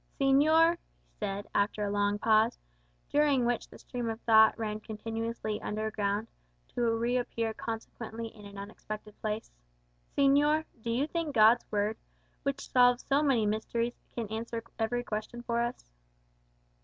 "Señor," 0.19 0.77
he 0.97 1.11
said, 1.19 1.45
after 1.53 1.83
a 1.85 1.91
long 1.91 2.17
pause, 2.17 2.57
during 3.11 3.45
which 3.45 3.67
the 3.69 3.77
stream 3.77 4.09
of 4.09 4.19
thought 4.21 4.57
ran 4.57 4.79
continuously 4.79 5.61
underground, 5.61 6.27
to 6.69 6.81
reappear 6.95 7.53
consequently 7.53 8.29
in 8.29 8.43
an 8.47 8.57
unexpected 8.57 9.15
place 9.21 9.51
"Señor, 10.17 10.65
do 10.81 10.89
you 10.89 11.05
think 11.05 11.35
God's 11.35 11.65
Word, 11.71 11.97
which 12.41 12.67
solves 12.71 13.05
so 13.05 13.21
many 13.21 13.45
mysteries, 13.45 13.93
can 14.15 14.27
answer 14.29 14.63
every 14.79 15.03
question 15.03 15.43
for 15.43 15.61
us?" 15.61 15.85